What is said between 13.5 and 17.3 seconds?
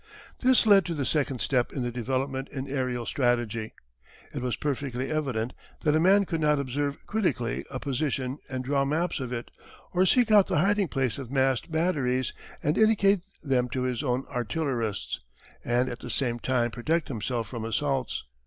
to his own artillerists, and at the same time protect